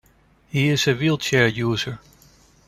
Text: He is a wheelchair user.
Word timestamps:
He 0.47 0.69
is 0.69 0.87
a 0.87 0.95
wheelchair 0.95 1.45
user. 1.45 1.99